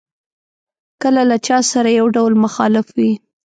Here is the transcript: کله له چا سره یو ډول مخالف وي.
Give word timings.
کله 1.01 1.21
له 1.29 1.37
چا 1.47 1.57
سره 1.71 1.89
یو 1.99 2.07
ډول 2.15 2.33
مخالف 2.45 2.87
وي. 2.97 3.11